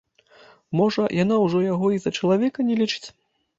Можа, 0.79 1.03
яна 1.17 1.35
ўжо 1.45 1.63
яго 1.67 1.93
і 1.99 2.01
за 2.07 2.15
чалавека 2.19 2.69
не 2.73 2.81
лічыць? 2.83 3.07